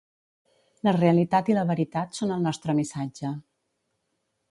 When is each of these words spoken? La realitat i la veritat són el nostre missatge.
La 0.87 0.93
realitat 0.95 1.53
i 1.53 1.57
la 1.59 1.67
veritat 1.73 2.19
són 2.21 2.35
el 2.37 2.43
nostre 2.49 2.79
missatge. 2.83 3.37